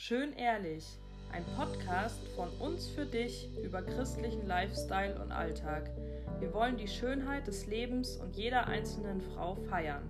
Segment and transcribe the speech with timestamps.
[0.00, 0.84] Schön ehrlich,
[1.32, 5.90] ein Podcast von uns für dich über christlichen Lifestyle und Alltag.
[6.38, 10.08] Wir wollen die Schönheit des Lebens und jeder einzelnen Frau feiern.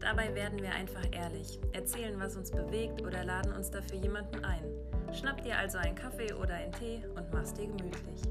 [0.00, 4.64] Dabei werden wir einfach ehrlich, erzählen, was uns bewegt oder laden uns dafür jemanden ein.
[5.12, 8.22] Schnapp dir also einen Kaffee oder einen Tee und mach's dir gemütlich.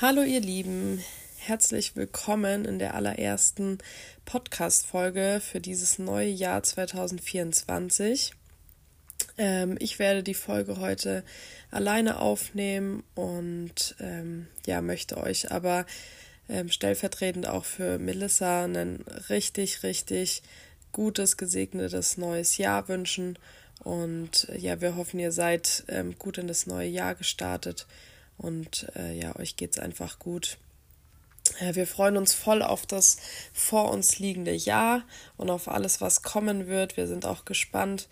[0.00, 1.04] Hallo ihr Lieben,
[1.46, 3.78] herzlich willkommen in der allerersten
[4.24, 8.32] Podcast-Folge für dieses neue Jahr 2024.
[9.38, 11.24] Ähm, ich werde die Folge heute
[11.72, 15.84] alleine aufnehmen und ähm, ja, möchte euch aber
[16.48, 20.44] ähm, stellvertretend auch für Melissa ein richtig, richtig
[20.92, 23.36] gutes, gesegnetes neues Jahr wünschen.
[23.80, 27.88] Und äh, ja, wir hoffen, ihr seid ähm, gut in das neue Jahr gestartet
[28.38, 30.56] und äh, ja, euch geht's einfach gut.
[31.72, 33.18] Wir freuen uns voll auf das
[33.52, 35.02] vor uns liegende Jahr
[35.36, 36.96] und auf alles, was kommen wird.
[36.96, 38.08] Wir sind auch gespannt,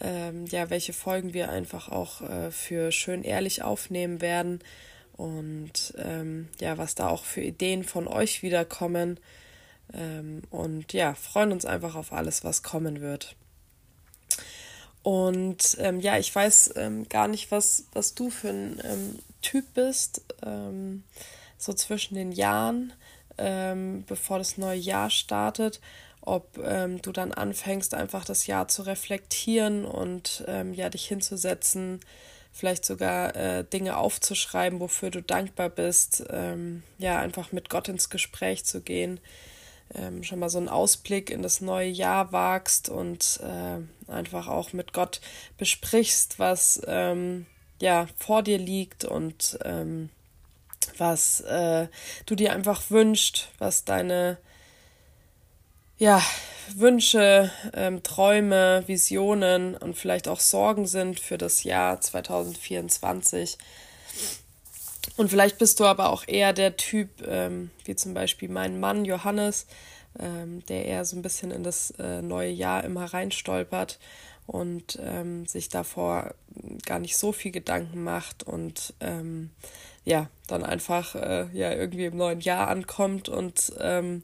[0.00, 4.60] ähm, ja, welche Folgen wir einfach auch äh, für schön ehrlich aufnehmen werden
[5.16, 9.20] und ähm, ja, was da auch für Ideen von euch wiederkommen.
[9.92, 13.36] Ähm, und ja, freuen uns einfach auf alles, was kommen wird.
[15.02, 19.64] Und ähm, ja, ich weiß ähm, gar nicht, was, was du für ein ähm, Typ
[19.74, 21.04] bist, ähm,
[21.62, 22.92] so zwischen den Jahren,
[23.38, 25.80] ähm, bevor das neue Jahr startet,
[26.22, 32.00] ob ähm, du dann anfängst, einfach das Jahr zu reflektieren und ähm, ja, dich hinzusetzen,
[32.52, 38.10] vielleicht sogar äh, Dinge aufzuschreiben, wofür du dankbar bist, ähm, ja, einfach mit Gott ins
[38.10, 39.20] Gespräch zu gehen,
[39.94, 44.72] ähm, schon mal so einen Ausblick in das neue Jahr wagst und äh, einfach auch
[44.72, 45.20] mit Gott
[45.56, 47.46] besprichst, was ähm,
[47.80, 50.10] ja vor dir liegt und ähm,
[50.98, 51.88] was äh,
[52.26, 54.38] du dir einfach wünschst, was deine
[55.98, 56.22] ja,
[56.74, 63.58] Wünsche, ähm, Träume, Visionen und vielleicht auch Sorgen sind für das Jahr 2024.
[65.16, 69.04] Und vielleicht bist du aber auch eher der Typ, ähm, wie zum Beispiel mein Mann
[69.04, 69.66] Johannes,
[70.18, 73.98] ähm, der eher so ein bisschen in das äh, neue Jahr immer reinstolpert
[74.46, 76.34] und ähm, sich davor
[76.86, 79.50] gar nicht so viel Gedanken macht und ähm,
[80.04, 84.22] ja, dann einfach äh, ja irgendwie im neuen Jahr ankommt und ähm,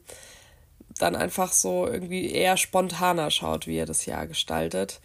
[0.99, 4.99] dann einfach so irgendwie eher spontaner schaut, wie er das Jahr gestaltet.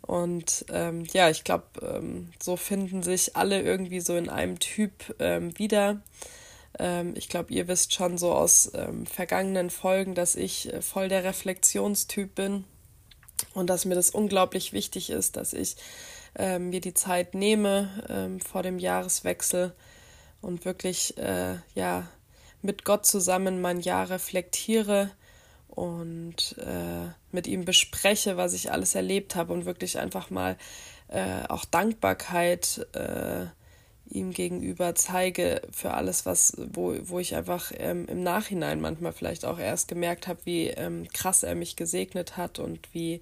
[0.00, 5.14] Und ähm, ja, ich glaube, ähm, so finden sich alle irgendwie so in einem Typ
[5.18, 6.02] ähm, wieder.
[6.78, 11.08] Ähm, ich glaube, ihr wisst schon so aus ähm, vergangenen Folgen, dass ich äh, voll
[11.08, 12.64] der Reflexionstyp bin
[13.54, 15.76] und dass mir das unglaublich wichtig ist, dass ich
[16.36, 19.72] ähm, mir die Zeit nehme vor dem Jahreswechsel
[20.44, 22.08] und wirklich äh, ja
[22.62, 25.10] mit Gott zusammen mein Jahr reflektiere
[25.68, 30.56] und äh, mit ihm bespreche, was ich alles erlebt habe und wirklich einfach mal
[31.08, 33.46] äh, auch Dankbarkeit äh,
[34.06, 39.44] ihm gegenüber zeige für alles, was, wo, wo ich einfach ähm, im Nachhinein manchmal vielleicht
[39.44, 43.20] auch erst gemerkt habe, wie ähm, krass er mich gesegnet hat und wie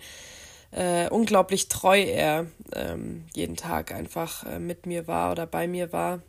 [0.73, 5.93] äh, unglaublich treu er ähm, jeden Tag einfach äh, mit mir war oder bei mir
[5.93, 6.21] war.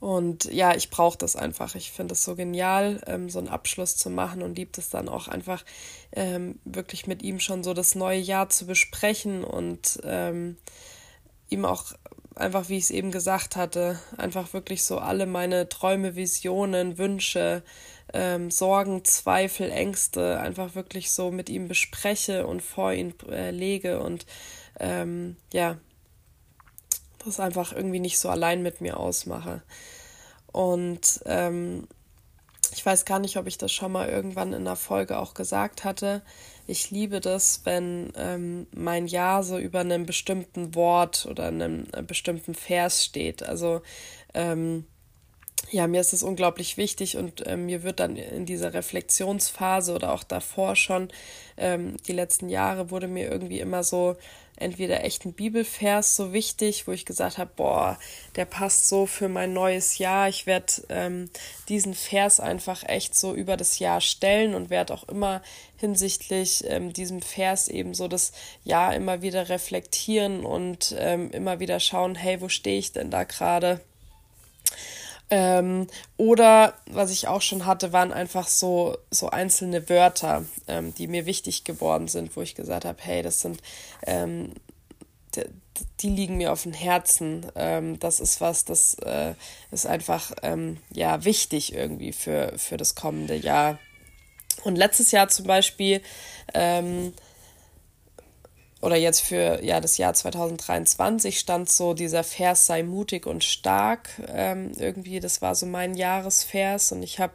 [0.00, 1.74] Und ja, ich brauche das einfach.
[1.74, 5.08] Ich finde es so genial, ähm, so einen Abschluss zu machen und liebt es dann
[5.08, 5.64] auch einfach
[6.12, 10.58] ähm, wirklich mit ihm schon so das neue Jahr zu besprechen und ähm,
[11.48, 11.94] ihm auch
[12.34, 17.62] einfach, wie ich es eben gesagt hatte, einfach wirklich so alle meine Träume, Visionen, Wünsche,
[18.12, 24.00] ähm, Sorgen, Zweifel, Ängste einfach wirklich so mit ihm bespreche und vor ihn äh, lege
[24.00, 24.26] und
[24.80, 25.78] ähm, ja,
[27.24, 29.62] das einfach irgendwie nicht so allein mit mir ausmache.
[30.52, 31.88] Und ähm,
[32.72, 35.84] ich weiß gar nicht, ob ich das schon mal irgendwann in einer Folge auch gesagt
[35.84, 36.22] hatte.
[36.66, 42.06] Ich liebe das, wenn ähm, mein Ja so über einem bestimmten Wort oder einem, einem
[42.06, 43.42] bestimmten Vers steht.
[43.42, 43.82] Also
[44.32, 44.86] ähm,
[45.70, 50.12] ja, mir ist es unglaublich wichtig und äh, mir wird dann in dieser Reflexionsphase oder
[50.12, 51.08] auch davor schon,
[51.56, 54.16] ähm, die letzten Jahre wurde mir irgendwie immer so
[54.56, 57.98] entweder echt ein Bibelvers so wichtig, wo ich gesagt habe, boah,
[58.36, 60.28] der passt so für mein neues Jahr.
[60.28, 61.28] Ich werde ähm,
[61.68, 65.42] diesen Vers einfach echt so über das Jahr stellen und werde auch immer
[65.76, 71.80] hinsichtlich ähm, diesem Vers eben so das Jahr immer wieder reflektieren und ähm, immer wieder
[71.80, 73.80] schauen, hey, wo stehe ich denn da gerade?
[75.30, 75.86] Ähm,
[76.16, 81.26] oder was ich auch schon hatte, waren einfach so, so einzelne Wörter, ähm, die mir
[81.26, 83.60] wichtig geworden sind, wo ich gesagt habe, hey, das sind,
[84.06, 84.52] ähm,
[85.34, 85.44] die,
[86.00, 87.46] die, liegen mir auf dem Herzen.
[87.56, 89.34] Ähm, das ist was, das äh,
[89.70, 93.78] ist einfach ähm, ja wichtig irgendwie für, für das kommende Jahr.
[94.62, 96.02] Und letztes Jahr zum Beispiel,
[96.52, 97.14] ähm,
[98.84, 104.10] oder jetzt für ja, das Jahr 2023 stand so dieser Vers, sei mutig und stark.
[104.28, 107.32] Ähm, irgendwie, das war so mein Jahresvers und ich habe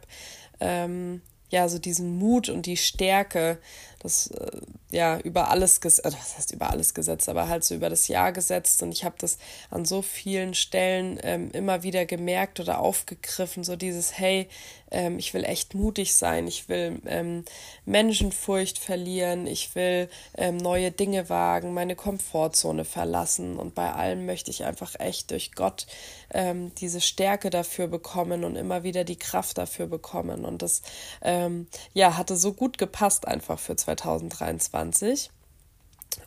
[0.60, 3.58] ähm, ja so diesen Mut und die Stärke
[4.00, 4.60] das äh,
[4.90, 8.08] ja über alles gesetzt, äh, was heißt über alles gesetzt, aber halt so über das
[8.08, 8.82] Jahr gesetzt.
[8.82, 9.38] Und ich habe das
[9.70, 14.48] an so vielen Stellen ähm, immer wieder gemerkt oder aufgegriffen, so dieses Hey,
[14.90, 17.44] ähm, ich will echt mutig sein, ich will ähm,
[17.84, 23.56] Menschenfurcht verlieren, ich will ähm, neue Dinge wagen, meine Komfortzone verlassen.
[23.56, 25.86] Und bei allem möchte ich einfach echt durch Gott
[26.32, 30.44] ähm, diese Stärke dafür bekommen und immer wieder die Kraft dafür bekommen.
[30.44, 30.82] Und das
[31.22, 35.30] ähm, ja hatte so gut gepasst einfach für 2023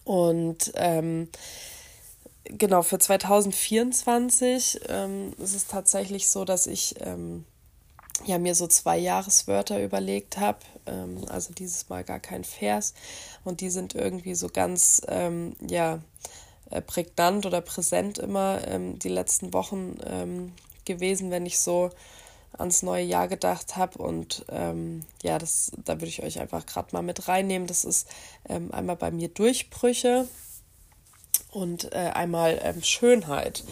[0.04, 1.30] und ähm,
[2.44, 7.46] genau, für 2024 ähm, ist es tatsächlich so, dass ich ähm,
[8.26, 10.60] ja mir so zwei Jahreswörter überlegt habe.
[10.86, 12.94] Ähm, also dieses Mal gar kein Vers.
[13.44, 16.00] Und die sind irgendwie so ganz, ähm, ja,
[16.70, 20.54] äh, prägnant oder präsent immer ähm, die letzten Wochen ähm,
[20.86, 21.92] gewesen, wenn ich so
[22.58, 23.98] ans neue Jahr gedacht habe.
[24.00, 27.68] Und ähm, ja, das, da würde ich euch einfach gerade mal mit reinnehmen.
[27.68, 28.08] Das ist
[28.48, 30.28] ähm, einmal bei mir Durchbrüche
[31.52, 33.64] und äh, einmal ähm, Schönheit.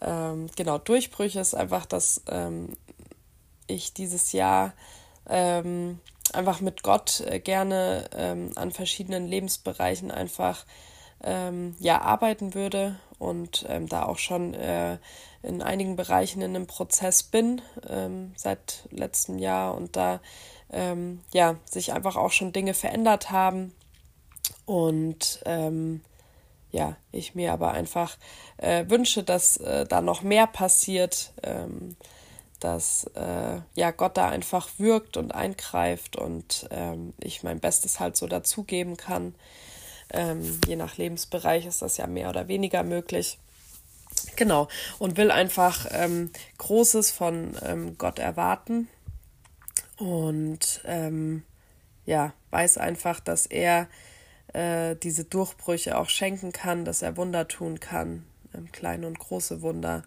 [0.00, 2.76] Ähm, genau, Durchbrüche ist einfach, dass ähm,
[3.66, 4.74] ich dieses Jahr
[5.28, 6.00] ähm,
[6.32, 10.64] einfach mit Gott äh, gerne an verschiedenen Lebensbereichen einfach
[11.22, 14.98] ähm, ja arbeiten würde und ähm, da auch schon äh,
[15.42, 20.20] in einigen Bereichen in einem Prozess bin ähm, seit letztem Jahr und da
[20.70, 23.72] ähm, ja sich einfach auch schon Dinge verändert haben
[24.64, 26.02] und ähm,
[26.70, 28.16] ja ich mir aber einfach
[28.58, 31.96] äh, wünsche, dass äh, da noch mehr passiert ähm,
[32.60, 36.66] dass äh, ja Gott da einfach wirkt und eingreift und
[37.20, 39.34] ich mein Bestes halt so dazugeben kann.
[40.10, 43.38] Ähm, je nach Lebensbereich ist das ja mehr oder weniger möglich.
[44.36, 44.68] Genau,
[44.98, 48.88] und will einfach ähm, Großes von ähm, Gott erwarten
[49.98, 51.42] und ähm,
[52.04, 53.88] ja, weiß einfach, dass er
[54.52, 58.24] äh, diese Durchbrüche auch schenken kann, dass er Wunder tun kann,
[58.54, 60.02] ähm, kleine und große Wunder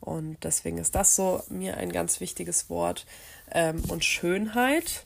[0.00, 3.06] und deswegen ist das so mir ein ganz wichtiges Wort.
[3.50, 5.04] Ähm, und Schönheit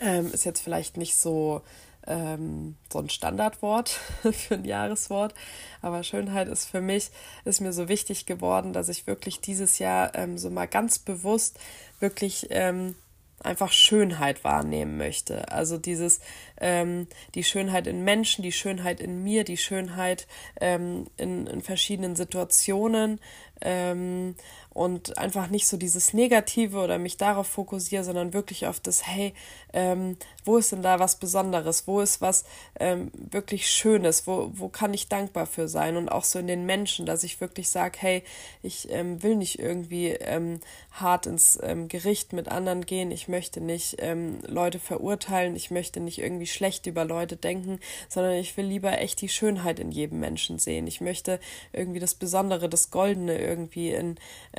[0.00, 1.62] ist jetzt vielleicht nicht so,
[2.08, 3.88] ähm, so ein Standardwort
[4.32, 5.34] für ein Jahreswort,
[5.82, 7.10] aber Schönheit ist für mich,
[7.44, 11.60] ist mir so wichtig geworden, dass ich wirklich dieses Jahr ähm, so mal ganz bewusst
[12.00, 12.94] wirklich ähm,
[13.40, 15.50] einfach Schönheit wahrnehmen möchte.
[15.52, 16.20] Also dieses,
[16.60, 20.26] ähm, die Schönheit in Menschen, die Schönheit in mir, die Schönheit
[20.60, 23.20] ähm, in, in verschiedenen Situationen,
[23.60, 24.34] ähm,
[24.78, 29.34] und einfach nicht so dieses Negative oder mich darauf fokussiere, sondern wirklich auf das, hey,
[29.72, 31.88] ähm, wo ist denn da was Besonderes?
[31.88, 32.44] Wo ist was
[32.78, 34.28] ähm, wirklich Schönes?
[34.28, 35.96] Wo, wo kann ich dankbar für sein?
[35.96, 38.22] Und auch so in den Menschen, dass ich wirklich sage, hey,
[38.62, 40.60] ich ähm, will nicht irgendwie ähm,
[40.92, 43.10] hart ins ähm, Gericht mit anderen gehen.
[43.10, 45.56] Ich möchte nicht ähm, Leute verurteilen.
[45.56, 49.80] Ich möchte nicht irgendwie schlecht über Leute denken, sondern ich will lieber echt die Schönheit
[49.80, 50.86] in jedem Menschen sehen.
[50.86, 51.40] Ich möchte
[51.72, 54.16] irgendwie das Besondere, das Goldene irgendwie in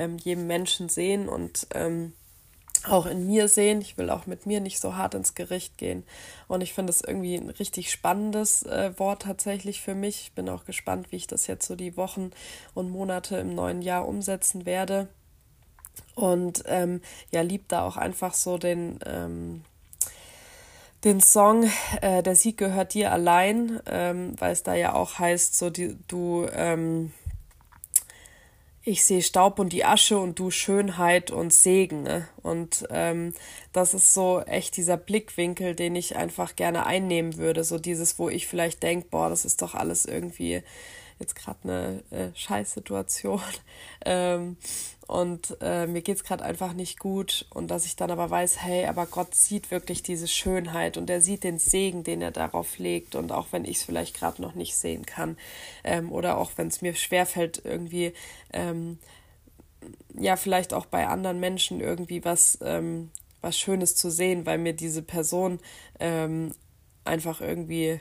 [0.10, 2.14] ähm, jedem Menschen sehen und ähm,
[2.88, 3.82] auch in mir sehen.
[3.82, 6.04] Ich will auch mit mir nicht so hart ins Gericht gehen.
[6.48, 10.22] Und ich finde es irgendwie ein richtig spannendes äh, Wort tatsächlich für mich.
[10.22, 12.32] Ich bin auch gespannt, wie ich das jetzt so die Wochen
[12.74, 15.10] und Monate im neuen Jahr umsetzen werde.
[16.16, 17.02] Und ähm,
[17.32, 19.64] ja, lieb da auch einfach so den, ähm,
[21.04, 21.70] den Song
[22.02, 25.98] äh, Der Sieg gehört dir allein, ähm, weil es da ja auch heißt, so die,
[26.08, 27.12] du ähm,
[28.84, 32.04] ich sehe Staub und die Asche und du Schönheit und Segen.
[32.04, 32.28] Ne?
[32.42, 33.34] Und ähm,
[33.74, 37.64] das ist so echt dieser Blickwinkel, den ich einfach gerne einnehmen würde.
[37.64, 40.64] So dieses, wo ich vielleicht denke, boah, das ist doch alles irgendwie
[41.20, 43.42] jetzt gerade eine äh, Scheißsituation.
[44.06, 44.58] ähm,
[45.08, 48.62] und äh, mir geht es gerade einfach nicht gut und dass ich dann aber weiß,
[48.62, 52.78] hey, aber Gott sieht wirklich diese Schönheit und er sieht den Segen, den er darauf
[52.78, 55.36] legt und auch wenn ich es vielleicht gerade noch nicht sehen kann
[55.84, 58.14] ähm, oder auch wenn es mir schwerfällt, irgendwie
[58.54, 59.00] ähm,
[60.14, 63.10] ja vielleicht auch bei anderen Menschen irgendwie was ähm,
[63.42, 65.60] was Schönes zu sehen, weil mir diese Person
[66.00, 66.54] ähm,
[67.04, 68.00] einfach irgendwie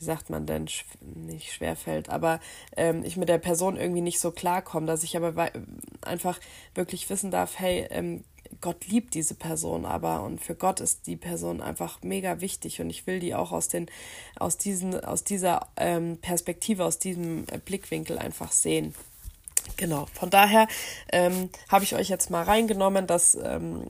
[0.00, 0.66] wie sagt man denn,
[1.14, 2.40] nicht schwerfällt, aber
[2.76, 5.50] ähm, ich mit der Person irgendwie nicht so klarkomme, dass ich aber
[6.00, 6.40] einfach
[6.74, 8.24] wirklich wissen darf, hey, ähm,
[8.60, 12.90] Gott liebt diese Person aber und für Gott ist die Person einfach mega wichtig und
[12.90, 13.86] ich will die auch aus den
[14.38, 18.94] aus diesen aus dieser ähm, Perspektive aus diesem äh, Blickwinkel einfach sehen.
[19.76, 20.66] Genau, von daher
[21.12, 23.88] ähm, habe ich euch jetzt mal reingenommen, dass ähm,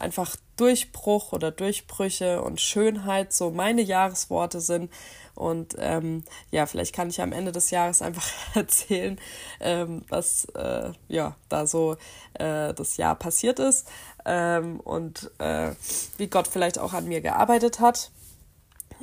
[0.00, 4.90] einfach Durchbruch oder Durchbrüche und Schönheit so meine Jahresworte sind.
[5.34, 9.18] Und ähm, ja, vielleicht kann ich am Ende des Jahres einfach erzählen,
[9.60, 11.96] ähm, was äh, ja da so
[12.34, 13.88] äh, das Jahr passiert ist
[14.26, 15.72] ähm, und äh,
[16.18, 18.10] wie Gott vielleicht auch an mir gearbeitet hat.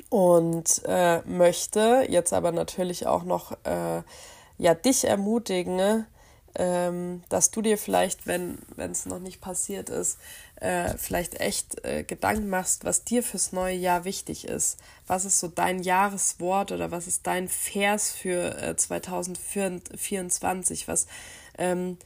[0.10, 4.04] Und äh, möchte jetzt aber natürlich auch noch äh,
[4.60, 6.06] ja dich ermutigen,
[6.58, 10.18] ähm, dass du dir vielleicht, wenn es noch nicht passiert ist,
[10.56, 14.80] äh, vielleicht echt äh, Gedanken machst, was dir fürs neue Jahr wichtig ist.
[15.06, 20.88] Was ist so dein Jahreswort oder was ist dein Vers für äh, 2024?
[20.88, 21.06] Was
[21.60, 21.98] ähm,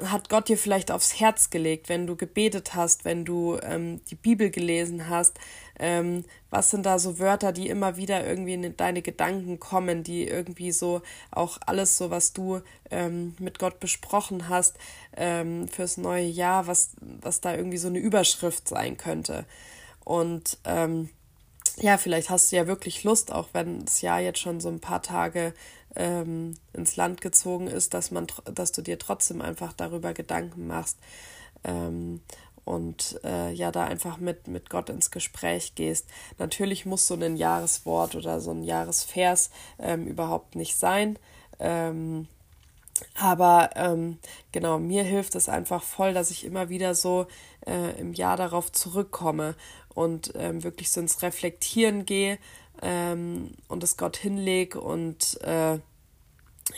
[0.00, 4.14] hat Gott dir vielleicht aufs Herz gelegt, wenn du gebetet hast, wenn du ähm, die
[4.14, 5.38] Bibel gelesen hast?
[5.82, 10.28] Ähm, was sind da so Wörter, die immer wieder irgendwie in deine Gedanken kommen, die
[10.28, 12.60] irgendwie so auch alles so, was du
[12.90, 14.76] ähm, mit Gott besprochen hast
[15.16, 19.46] ähm, fürs neue Jahr, was, was da irgendwie so eine Überschrift sein könnte?
[20.04, 21.08] Und ähm,
[21.78, 24.80] ja, vielleicht hast du ja wirklich Lust, auch wenn das Jahr jetzt schon so ein
[24.80, 25.54] paar Tage
[25.96, 30.98] ähm, ins Land gezogen ist, dass man, dass du dir trotzdem einfach darüber Gedanken machst
[31.64, 32.20] ähm,
[32.70, 36.06] und äh, ja, da einfach mit, mit Gott ins Gespräch gehst.
[36.38, 39.50] Natürlich muss so ein Jahreswort oder so ein Jahresvers
[39.80, 41.18] ähm, überhaupt nicht sein.
[41.58, 42.28] Ähm,
[43.16, 44.18] aber ähm,
[44.52, 47.26] genau, mir hilft es einfach voll, dass ich immer wieder so
[47.66, 49.56] äh, im Jahr darauf zurückkomme
[49.92, 52.38] und ähm, wirklich so ins Reflektieren gehe
[52.82, 55.80] ähm, und es Gott hinlege und äh,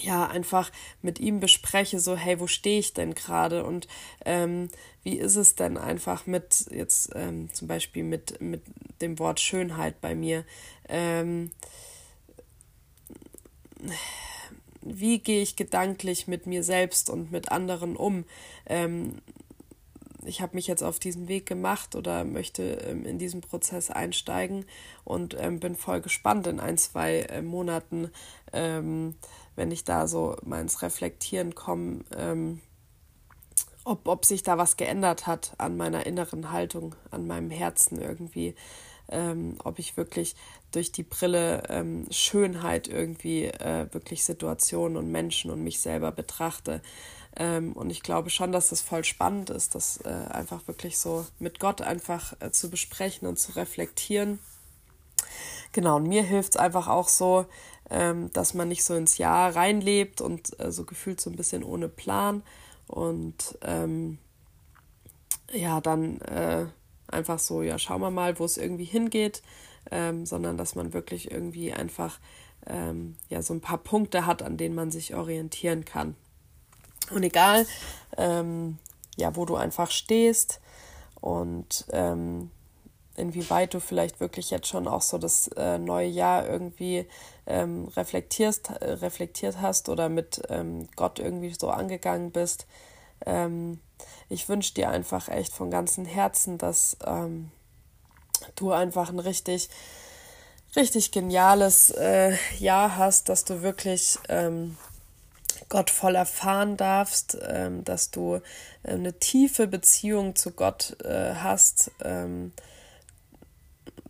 [0.00, 0.70] ja, einfach
[1.00, 3.88] mit ihm bespreche, so, hey, wo stehe ich denn gerade und
[4.24, 4.68] ähm,
[5.02, 8.62] wie ist es denn einfach mit, jetzt ähm, zum Beispiel mit, mit
[9.00, 10.44] dem Wort Schönheit bei mir,
[10.88, 11.50] ähm,
[14.80, 18.24] wie gehe ich gedanklich mit mir selbst und mit anderen um?
[18.66, 19.18] Ähm,
[20.24, 24.64] ich habe mich jetzt auf diesen Weg gemacht oder möchte ähm, in diesen Prozess einsteigen
[25.04, 28.10] und ähm, bin voll gespannt in ein, zwei äh, Monaten,
[28.52, 29.16] ähm,
[29.56, 32.04] wenn ich da so mal ins Reflektieren komme,
[33.84, 38.54] ob, ob sich da was geändert hat an meiner inneren Haltung, an meinem Herzen irgendwie.
[39.08, 40.36] Ähm, ob ich wirklich
[40.70, 46.80] durch die Brille ähm, Schönheit irgendwie äh, wirklich Situationen und Menschen und mich selber betrachte.
[47.36, 51.26] Ähm, und ich glaube schon, dass das voll spannend ist, das äh, einfach wirklich so
[51.38, 54.38] mit Gott einfach äh, zu besprechen und zu reflektieren.
[55.72, 57.46] Genau, und mir hilft es einfach auch so,
[57.90, 61.62] ähm, dass man nicht so ins Jahr reinlebt und äh, so gefühlt so ein bisschen
[61.64, 62.42] ohne Plan
[62.86, 64.18] und ähm,
[65.50, 66.66] ja, dann äh,
[67.08, 69.42] einfach so, ja, schauen wir mal, wo es irgendwie hingeht,
[69.90, 72.18] ähm, sondern dass man wirklich irgendwie einfach
[72.66, 76.16] ähm, ja so ein paar Punkte hat, an denen man sich orientieren kann.
[77.10, 77.66] Und egal,
[78.16, 78.78] ähm,
[79.16, 80.60] ja, wo du einfach stehst
[81.20, 82.50] und ähm,
[83.16, 87.06] inwieweit du vielleicht wirklich jetzt schon auch so das äh, neue Jahr irgendwie
[87.46, 92.66] ähm, reflektierst, äh, reflektiert hast oder mit ähm, Gott irgendwie so angegangen bist.
[93.26, 93.80] Ähm,
[94.28, 97.50] ich wünsche dir einfach echt von ganzem Herzen, dass ähm,
[98.56, 99.68] du einfach ein richtig,
[100.74, 104.76] richtig geniales äh, Jahr hast, dass du wirklich ähm,
[105.72, 108.34] Gott voll erfahren darfst, ähm, dass du
[108.82, 112.52] äh, eine tiefe Beziehung zu Gott äh, hast, ähm,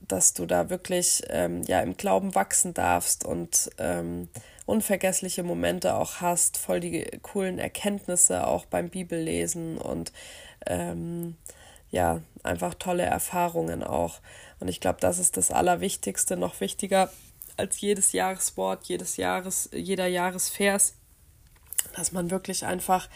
[0.01, 4.29] dass du da wirklich ähm, ja im Glauben wachsen darfst und ähm,
[4.67, 10.13] unvergessliche Momente auch hast, voll die coolen Erkenntnisse auch beim Bibellesen und
[10.67, 11.37] ähm,
[11.91, 14.19] ja, einfach tolle Erfahrungen auch.
[14.59, 17.09] Und ich glaube, das ist das Allerwichtigste, noch wichtiger
[17.57, 20.95] als jedes Jahreswort, jedes Jahres, jeder Jahresvers,
[21.95, 23.09] dass man wirklich einfach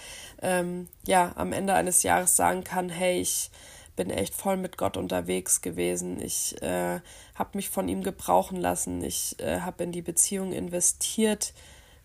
[0.43, 3.51] ähm, ja am Ende eines Jahres sagen kann, hey, ich
[3.97, 6.21] bin echt voll mit Gott unterwegs gewesen.
[6.21, 7.01] Ich äh,
[7.35, 9.03] habe mich von ihm gebrauchen lassen.
[9.03, 11.55] Ich äh, habe in die Beziehung investiert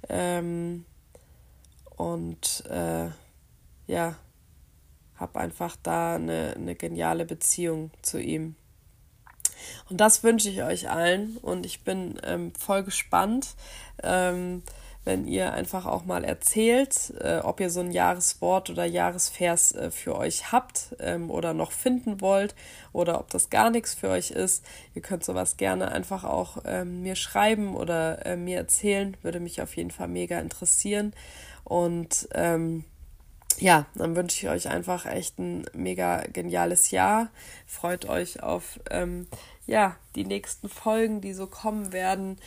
[0.09, 0.85] ähm,
[1.97, 3.09] und äh,
[3.87, 4.15] ja,
[5.15, 8.55] habe einfach da eine, eine geniale Beziehung zu ihm.
[9.89, 13.55] Und das wünsche ich euch allen und ich bin ähm, voll gespannt.
[14.01, 14.63] Ähm,
[15.03, 19.91] wenn ihr einfach auch mal erzählt, äh, ob ihr so ein Jahreswort oder Jahresvers äh,
[19.91, 22.55] für euch habt ähm, oder noch finden wollt
[22.93, 24.63] oder ob das gar nichts für euch ist.
[24.93, 29.61] Ihr könnt sowas gerne einfach auch ähm, mir schreiben oder äh, mir erzählen, würde mich
[29.61, 31.13] auf jeden Fall mega interessieren.
[31.63, 32.83] Und ähm,
[33.59, 37.29] ja, dann wünsche ich euch einfach echt ein mega geniales Jahr.
[37.65, 39.27] Freut euch auf ähm,
[39.67, 42.37] ja, die nächsten Folgen, die so kommen werden.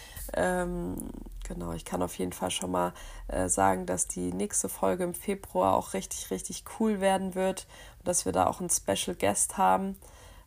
[1.44, 2.92] Genau, ich kann auf jeden Fall schon mal
[3.28, 7.66] äh, sagen, dass die nächste Folge im Februar auch richtig, richtig cool werden wird.
[8.02, 9.96] dass wir da auch einen Special Guest haben.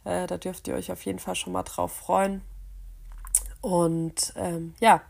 [0.03, 2.41] Äh, da dürft ihr euch auf jeden Fall schon mal drauf freuen.
[3.61, 5.01] Und ähm, ja,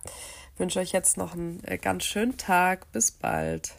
[0.57, 2.91] wünsche euch jetzt noch einen äh, ganz schönen Tag.
[2.91, 3.75] Bis bald.